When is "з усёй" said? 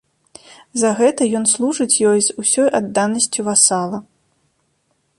2.29-2.67